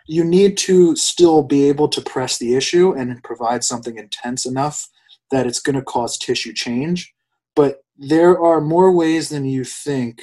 [0.09, 4.87] you need to still be able to press the issue and provide something intense enough
[5.33, 7.13] that it's going to cause tissue change.
[7.57, 10.23] But there are more ways than you think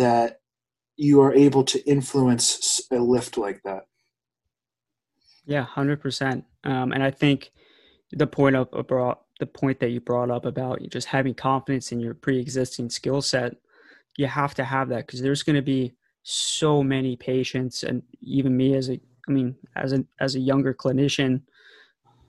[0.00, 0.40] that
[0.96, 3.84] you are able to influence a lift like that.
[5.46, 6.44] Yeah, hundred percent.
[6.64, 7.52] Um, and I think
[8.12, 12.00] the point of brought the point that you brought up about just having confidence in
[12.00, 13.56] your pre-existing skill set,
[14.16, 18.56] you have to have that because there's going to be so many patients, and even
[18.56, 21.42] me as a, I mean, as a as a younger clinician,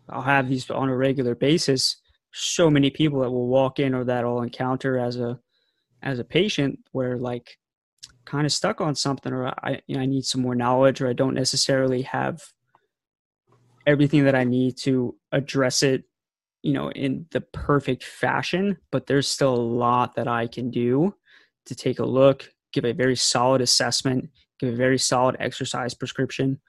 [0.09, 1.97] I'll have these on a regular basis.
[2.33, 5.39] So many people that will walk in or that I'll encounter as a
[6.01, 7.57] as a patient where like
[8.25, 11.07] kind of stuck on something or I, you know, I need some more knowledge or
[11.07, 12.41] I don't necessarily have
[13.87, 16.03] everything that I need to address it,
[16.61, 21.15] you know, in the perfect fashion, but there's still a lot that I can do
[21.65, 26.59] to take a look, give a very solid assessment, give a very solid exercise prescription.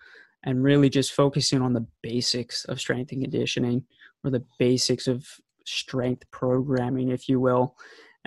[0.44, 3.84] and really just focusing on the basics of strength and conditioning
[4.24, 5.26] or the basics of
[5.64, 7.76] strength programming, if you will.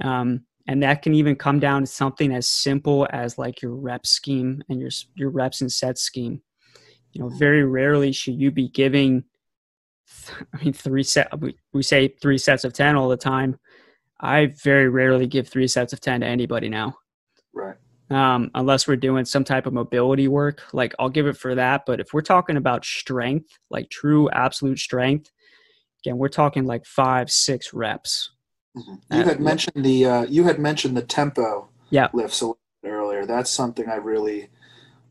[0.01, 4.05] Um, and that can even come down to something as simple as like your rep
[4.05, 6.41] scheme and your your reps and set scheme.
[7.11, 9.23] You know, very rarely should you be giving.
[10.53, 11.39] I mean, three set.
[11.39, 13.59] We, we say three sets of ten all the time.
[14.19, 16.95] I very rarely give three sets of ten to anybody now.
[17.53, 17.75] Right.
[18.09, 21.85] Um, unless we're doing some type of mobility work, like I'll give it for that.
[21.87, 25.31] But if we're talking about strength, like true absolute strength,
[26.03, 28.34] again, we're talking like five, six reps
[28.75, 29.15] Mm-hmm.
[29.15, 32.09] You had mentioned the uh, you had mentioned the tempo yeah.
[32.13, 33.25] lifts a little bit earlier.
[33.25, 34.49] That's something I really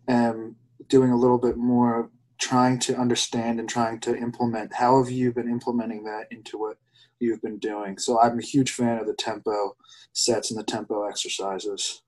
[0.08, 0.56] am
[0.88, 4.74] doing a little bit more trying to understand and trying to implement.
[4.74, 6.76] How have you been implementing that into what
[7.20, 7.96] you've been doing?
[7.98, 9.76] So I'm a huge fan of the tempo
[10.12, 12.02] sets and the tempo exercises.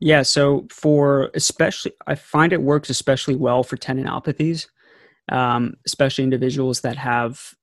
[0.00, 4.66] Yeah, so for especially, I find it works especially well for tendinopathies,
[5.30, 7.54] um, especially individuals that have,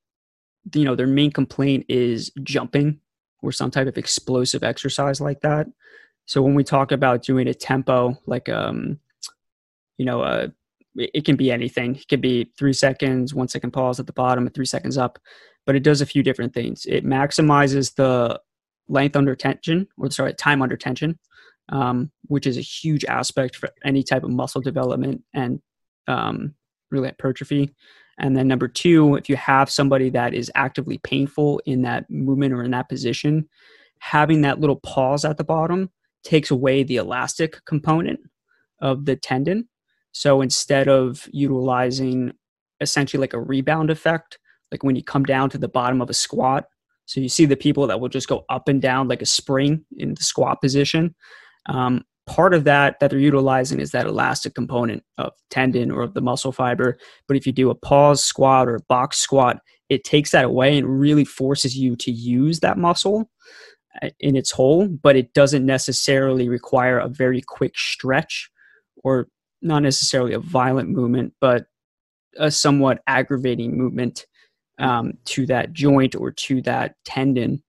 [0.74, 3.00] you know, their main complaint is jumping
[3.44, 5.68] or some type of explosive exercise like that.
[6.26, 9.00] So when we talk about doing a tempo, like um,
[9.98, 10.48] you know, uh,
[10.96, 11.96] it can be anything.
[11.96, 15.20] It can be three seconds, one second pause at the bottom, and three seconds up.
[15.66, 16.86] But it does a few different things.
[16.86, 18.40] It maximizes the
[18.88, 21.20] length under tension, or sorry, time under tension,
[21.70, 25.62] um, which is a huge aspect for any type of muscle development and
[26.08, 26.54] um,
[26.92, 27.74] really hypertrophy.
[28.20, 32.54] And then number two, if you have somebody that is actively painful in that movement
[32.54, 33.48] or in that position,
[34.00, 35.90] having that little pause at the bottom
[36.24, 38.20] takes away the elastic component
[38.80, 39.68] of the tendon.
[40.12, 42.34] So instead of utilizing
[42.82, 44.38] essentially like a rebound effect,
[44.72, 46.66] like when you come down to the bottom of a squat,
[47.06, 49.86] so you see the people that will just go up and down like a spring
[49.98, 51.16] in the squat position.
[51.66, 56.14] Um, part of that that they're utilizing is that elastic component of tendon or of
[56.14, 56.98] the muscle fiber.
[57.28, 59.60] But if you do a pause squat or a box squat
[59.90, 63.30] it takes that away and really forces you to use that muscle
[64.02, 64.88] uh, in its whole.
[64.88, 68.50] But it doesn't necessarily require a very quick stretch
[69.04, 69.28] or
[69.62, 71.66] not necessarily a violent movement but
[72.38, 74.26] a somewhat aggravating movement
[74.80, 77.62] um, to that joint or to that tendon.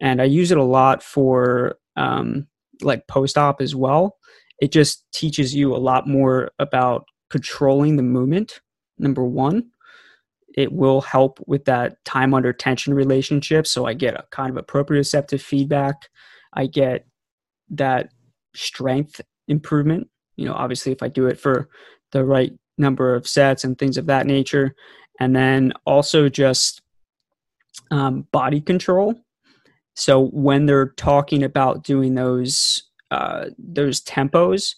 [0.00, 2.46] And i use it a lot for um,
[2.84, 4.18] like post op as well.
[4.60, 8.60] It just teaches you a lot more about controlling the movement.
[8.98, 9.70] Number one,
[10.54, 13.66] it will help with that time under tension relationship.
[13.66, 16.08] So I get a kind of proprioceptive feedback.
[16.52, 17.06] I get
[17.70, 18.10] that
[18.54, 20.08] strength improvement.
[20.36, 21.68] You know, obviously, if I do it for
[22.12, 24.74] the right number of sets and things of that nature.
[25.20, 26.82] And then also just
[27.90, 29.14] um, body control.
[29.94, 34.74] So when they're talking about doing those uh, those tempos,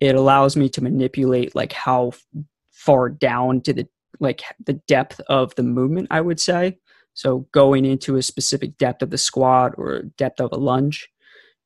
[0.00, 2.12] it allows me to manipulate like how
[2.70, 3.88] far down to the
[4.18, 6.08] like the depth of the movement.
[6.10, 6.78] I would say
[7.14, 11.08] so going into a specific depth of the squat or depth of a lunge,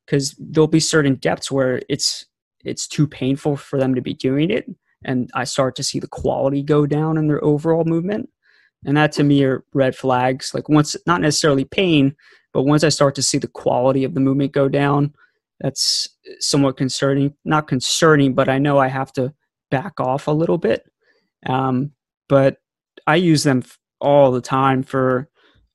[0.06, 2.26] because there'll be certain depths where it's
[2.64, 4.66] it's too painful for them to be doing it,
[5.04, 8.30] and I start to see the quality go down in their overall movement.
[8.86, 10.52] And that to me are red flags.
[10.52, 12.14] Like once, not necessarily pain,
[12.54, 15.12] but once I start to see the quality of the movement go down,
[15.60, 17.34] that's somewhat concerning.
[17.44, 19.34] Not concerning, but I know I have to
[19.70, 20.88] back off a little bit.
[21.46, 21.90] Um,
[22.28, 22.58] but
[23.06, 23.64] I use them
[24.00, 25.28] all the time for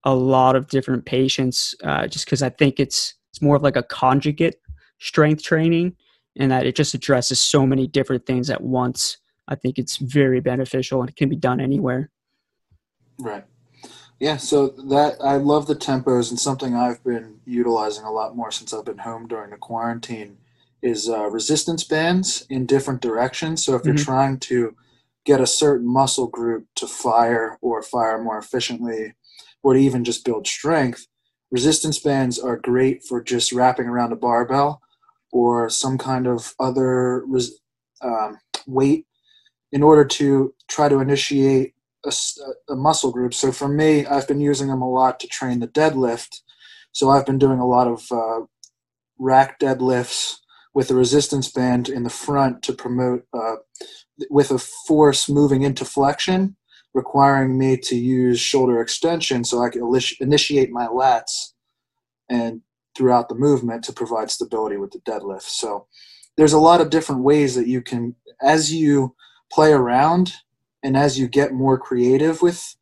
[0.05, 3.75] a lot of different patients, uh, just because I think it's it's more of like
[3.75, 4.55] a conjugate
[4.99, 5.97] strength training,
[6.37, 9.17] and that it just addresses so many different things at once.
[9.49, 12.09] I think it's very beneficial and it can be done anywhere.
[13.17, 13.43] Right.
[14.19, 18.51] Yeah, so that I love the tempos, and something I've been utilizing a lot more
[18.51, 20.37] since I've been home during the quarantine
[20.81, 23.63] is uh, resistance bands in different directions.
[23.63, 24.03] So if you're mm-hmm.
[24.03, 24.75] trying to
[25.25, 29.13] get a certain muscle group to fire or fire more efficiently,
[29.63, 31.07] or to even just build strength,
[31.51, 34.81] resistance bands are great for just wrapping around a barbell
[35.31, 37.59] or some kind of other res-
[38.01, 39.05] um, weight
[39.71, 41.73] in order to try to initiate
[42.05, 42.11] a,
[42.69, 43.33] a, muscle group.
[43.33, 46.41] So for me, I've been using them a lot to train the deadlift.
[46.91, 48.45] So I've been doing a lot of uh,
[49.17, 50.37] rack deadlifts
[50.73, 53.55] with a resistance band in the front to promote uh,
[54.29, 56.55] with a force moving into flexion,
[56.93, 59.81] requiring me to use shoulder extension so I can
[60.19, 61.53] initiate my lats
[62.29, 62.61] and
[62.95, 65.43] throughout the movement to provide stability with the deadlift.
[65.43, 65.87] So
[66.37, 69.15] there's a lot of different ways that you can, as you
[69.51, 70.33] play around
[70.83, 72.75] and as you get more creative with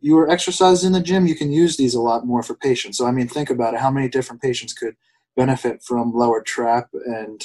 [0.00, 2.98] your exercises in the gym, you can use these a lot more for patients.
[2.98, 3.80] So, I mean, think about it.
[3.80, 4.96] How many different patients could
[5.36, 7.42] benefit from lower trap and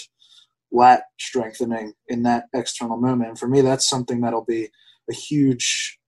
[0.71, 3.29] lat strengthening in that external moment?
[3.29, 4.69] And for me, that's something that'll be
[5.09, 5.99] a huge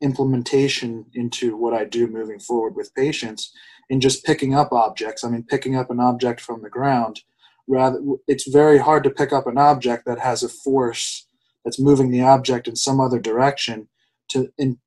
[0.00, 3.52] implementation into what I do moving forward with patients
[3.88, 5.22] in just picking up objects.
[5.22, 7.20] I mean, picking up an object from the ground.
[7.68, 11.26] Rather, it's very hard to pick up an object that has a force
[11.64, 13.88] that's moving the object in some other direction
[14.28, 14.78] to in,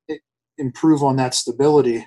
[0.58, 2.06] improve on that stability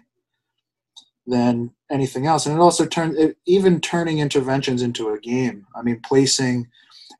[1.25, 2.45] than anything else.
[2.45, 5.67] And it also turns even turning interventions into a game.
[5.75, 6.67] I mean, placing,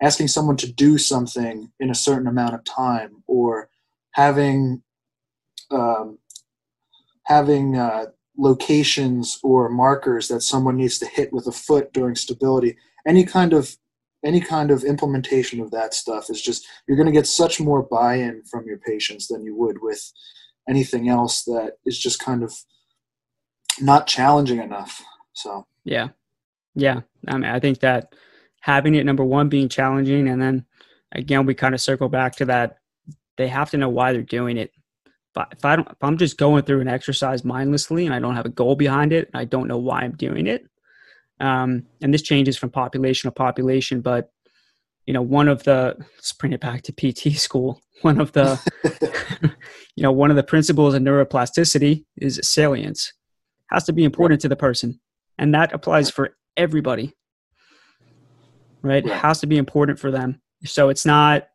[0.02, 3.70] asking someone to do something in a certain amount of time, or
[4.12, 4.82] having
[5.72, 6.18] um,
[7.24, 8.06] having uh,
[8.38, 12.78] locations or markers that someone needs to hit with a foot during stability.
[13.06, 13.76] Any kind of
[14.26, 17.84] any kind of implementation of that stuff is just you're going to get such more
[17.84, 20.12] buy-in from your patients than you would with
[20.68, 22.54] anything else that is just kind of
[23.80, 25.04] not challenging enough.
[25.34, 26.10] So yeah,
[26.76, 27.02] yeah.
[27.28, 28.14] I mean, I think that
[28.62, 30.66] having it number one being challenging, and then
[31.12, 32.80] again we kind of circle back to that
[33.38, 34.72] they have to know why they're doing it.
[35.34, 38.36] But if I don't, if I'm just going through an exercise mindlessly and I don't
[38.36, 40.66] have a goal behind it, I don't know why I'm doing it.
[41.40, 44.32] Um, and this changes from population to population, but
[45.08, 47.82] you know, one of the let's bring it back to PT school.
[48.04, 48.60] One of the,
[49.96, 53.12] you know, one of the principles of neuroplasticity is salience
[53.72, 55.00] has to be important to the person.
[55.40, 57.16] And that applies for everybody.
[58.84, 59.04] Right?
[59.04, 60.44] It has to be important for them.
[60.64, 61.48] So it's not,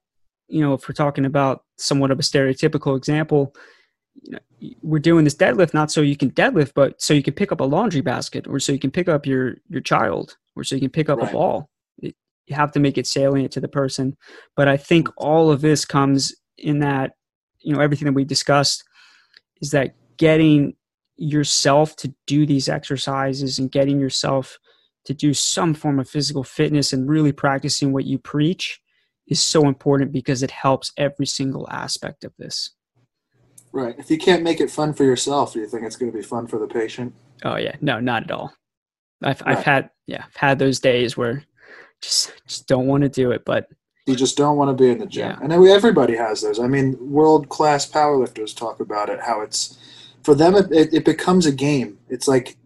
[0.49, 3.55] you know, if we're talking about somewhat of a stereotypical example,
[4.21, 4.39] you know,
[4.83, 7.61] we're doing this deadlift not so you can deadlift, but so you can pick up
[7.61, 10.81] a laundry basket or so you can pick up your your child or so you
[10.81, 11.29] can pick up right.
[11.29, 11.71] a ball.
[11.99, 12.15] It,
[12.47, 14.17] you have to make it salient to the person.
[14.57, 15.25] But I think mm-hmm.
[15.25, 17.13] all of this comes in that,
[17.61, 18.85] you know, everything that we discussed
[19.61, 20.75] is that getting
[21.17, 24.59] yourself to do these exercises and getting yourself
[25.05, 28.81] to do some form of physical fitness and really practicing what you preach
[29.27, 32.71] is so important because it helps every single aspect of this.
[33.73, 33.95] Right.
[33.99, 36.23] If you can't make it fun for yourself, do you think it's going to be
[36.23, 37.15] fun for the patient?
[37.45, 38.53] Oh yeah, no, not at all.
[39.23, 39.57] I've right.
[39.57, 41.45] I've had yeah, I've had those days where
[42.01, 43.69] just just don't want to do it, but
[44.07, 45.31] you just don't want to be in the gym.
[45.31, 45.39] Yeah.
[45.41, 46.59] And everybody has those.
[46.59, 49.79] I mean, world class powerlifters talk about it how it's
[50.23, 52.57] for them it, it becomes a game it's like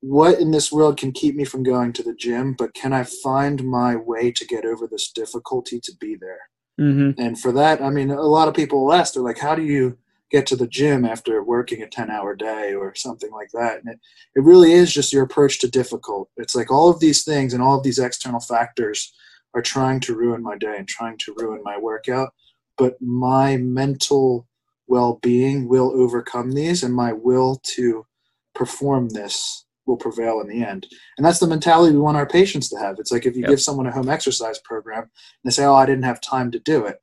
[0.00, 3.02] what in this world can keep me from going to the gym but can i
[3.02, 6.40] find my way to get over this difficulty to be there
[6.80, 7.20] mm-hmm.
[7.20, 9.62] and for that i mean a lot of people will ask they're like how do
[9.62, 9.96] you
[10.32, 13.78] get to the gym after working a 10 hour day or something like that.
[13.78, 14.00] And it,
[14.34, 16.30] it really is just your approach to difficult.
[16.36, 19.12] It's like all of these things and all of these external factors
[19.54, 22.32] are trying to ruin my day and trying to ruin my workout.
[22.78, 24.48] But my mental
[24.88, 28.06] well-being will overcome these and my will to
[28.54, 30.86] perform this will prevail in the end.
[31.18, 32.98] And that's the mentality we want our patients to have.
[32.98, 33.50] It's like if you yep.
[33.50, 35.10] give someone a home exercise program and
[35.44, 37.02] they say oh i didn't have time to do it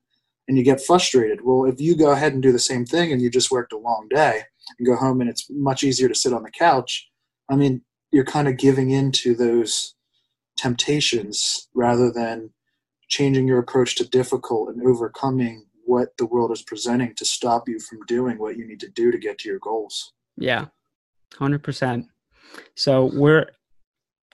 [0.50, 3.22] and you get frustrated well if you go ahead and do the same thing and
[3.22, 4.41] you just worked a long day
[4.78, 7.08] and go home and it's much easier to sit on the couch
[7.50, 7.82] i mean
[8.12, 9.95] you're kind of giving in to those
[10.58, 12.50] temptations rather than
[13.08, 17.80] changing your approach to difficult and overcoming what the world is presenting to stop you
[17.80, 20.14] from doing what you need to do to get to your goals.
[20.38, 20.66] Yeah,
[21.34, 22.08] 100%.
[22.76, 23.47] So we're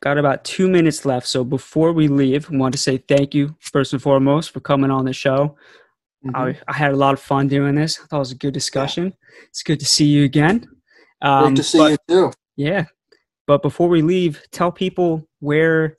[0.02, 1.28] got about two minutes left.
[1.28, 4.92] So before we leave, I want to say thank you, first and foremost, for coming
[4.92, 5.56] on the show.
[6.26, 6.36] Mm-hmm.
[6.36, 8.00] I, I, had a lot of fun doing this.
[8.00, 9.06] I thought it was a good discussion.
[9.06, 9.46] Yeah.
[9.50, 10.68] It's good to see you again.
[11.22, 12.32] Um, Great to see but, you too.
[12.56, 12.86] Yeah.
[13.48, 15.98] But before we leave, tell people where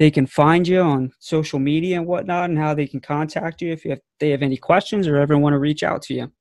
[0.00, 3.70] they can find you on social media and whatnot and how they can contact you
[3.70, 6.32] if you have, they have any questions or ever want to reach out to you.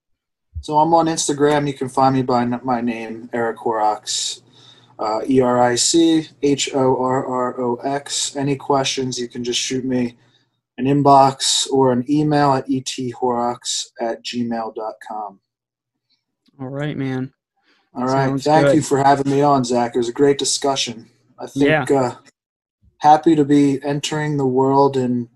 [0.62, 1.68] So I'm on Instagram.
[1.68, 4.42] You can find me by my name, Eric Horrocks,
[4.98, 8.36] uh, E R I C H O R R O X.
[8.36, 10.18] Any questions, you can just shoot me
[10.80, 15.40] an inbox or an email at ethorrocks at gmail.com.
[16.62, 17.34] All right, man.
[17.94, 18.28] All right.
[18.28, 18.76] Sounds Thank good.
[18.76, 19.94] you for having me on, Zach.
[19.94, 21.10] It was a great discussion.
[21.38, 21.86] I think yeah.
[21.90, 22.16] uh,
[23.00, 25.28] happy to be entering the world and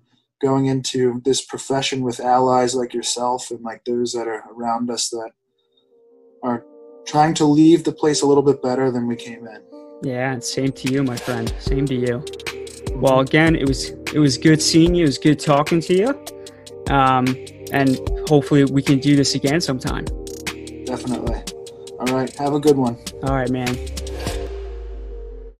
[0.41, 5.09] going into this profession with allies like yourself and like those that are around us
[5.09, 5.31] that
[6.41, 6.65] are
[7.05, 9.61] trying to leave the place a little bit better than we came in.
[10.03, 11.53] Yeah, same to you, my friend.
[11.59, 12.23] Same to you.
[12.95, 15.03] Well, again, it was it was good seeing you.
[15.03, 16.09] It was good talking to you.
[16.93, 17.27] Um,
[17.71, 20.05] and hopefully we can do this again sometime.
[20.85, 21.41] Definitely.
[21.99, 22.33] All right.
[22.35, 22.97] Have a good one.
[23.23, 23.75] All right, man.